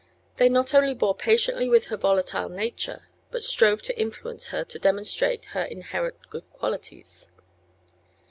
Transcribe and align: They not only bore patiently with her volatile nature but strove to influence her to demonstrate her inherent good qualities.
They 0.37 0.49
not 0.49 0.73
only 0.73 0.95
bore 0.95 1.13
patiently 1.13 1.69
with 1.69 1.85
her 1.85 1.95
volatile 1.95 2.49
nature 2.49 3.03
but 3.29 3.43
strove 3.43 3.83
to 3.83 3.99
influence 4.01 4.47
her 4.47 4.63
to 4.63 4.79
demonstrate 4.79 5.45
her 5.53 5.61
inherent 5.61 6.27
good 6.31 6.49
qualities. 6.53 7.29